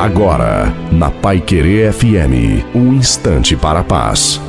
[0.00, 4.40] Agora, na Pai Querer FM, um instante para a paz.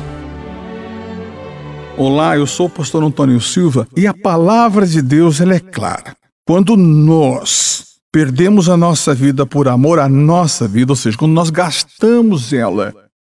[1.94, 6.16] Olá, eu sou o pastor Antônio Silva e a palavra de Deus ela é clara.
[6.46, 11.50] Quando nós perdemos a nossa vida por amor à nossa vida, ou seja, quando nós
[11.50, 12.94] gastamos ela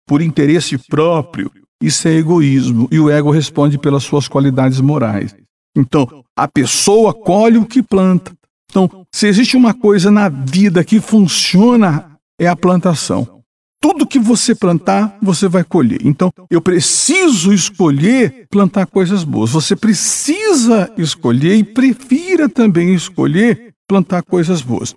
[0.06, 1.50] por interesse próprio,
[1.82, 5.34] isso é egoísmo e o ego responde pelas suas qualidades morais.
[5.76, 8.32] Então, a pessoa colhe o que planta.
[8.74, 13.42] Então, se existe uma coisa na vida que funciona, é a plantação.
[13.80, 16.00] Tudo que você plantar, você vai colher.
[16.04, 19.50] Então, eu preciso escolher plantar coisas boas.
[19.50, 24.94] Você precisa escolher e prefira também escolher plantar coisas boas.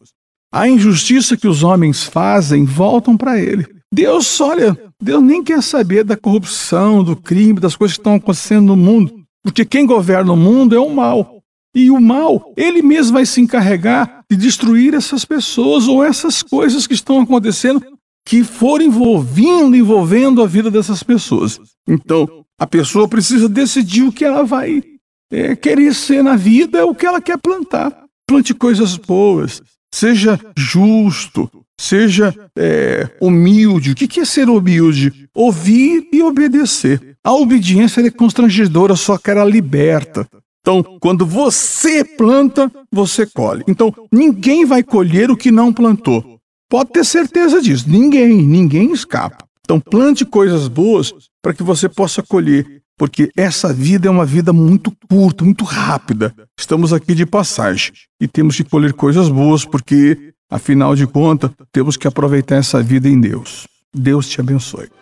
[0.53, 3.67] A injustiça que os homens fazem voltam para ele.
[3.93, 8.67] Deus, olha, Deus nem quer saber da corrupção, do crime, das coisas que estão acontecendo
[8.67, 9.13] no mundo,
[9.43, 11.41] porque quem governa o mundo é o mal.
[11.75, 16.85] E o mal, ele mesmo vai se encarregar de destruir essas pessoas ou essas coisas
[16.85, 17.81] que estão acontecendo
[18.25, 21.59] que forem envolvendo, envolvendo a vida dessas pessoas.
[21.87, 24.83] Então, a pessoa precisa decidir o que ela vai
[25.31, 28.05] é, querer ser na vida, o que ela quer plantar.
[28.27, 29.61] Plante coisas boas,
[29.93, 31.49] seja justo,
[31.79, 33.91] seja é, humilde.
[33.91, 35.29] O que é ser humilde?
[35.33, 37.15] Ouvir e obedecer.
[37.23, 40.27] A obediência é constrangedora, só que ela liberta.
[40.67, 43.63] Então, quando você planta, você colhe.
[43.69, 46.41] Então, ninguém vai colher o que não plantou.
[46.69, 47.89] Pode ter certeza disso.
[47.89, 49.45] Ninguém, ninguém escapa.
[49.61, 54.51] Então, plante coisas boas para que você possa colher, porque essa vida é uma vida
[54.51, 56.35] muito curta, muito rápida.
[56.59, 61.95] Estamos aqui de passagem e temos que colher coisas boas, porque, afinal de contas, temos
[61.95, 63.65] que aproveitar essa vida em Deus.
[63.95, 64.89] Deus te abençoe.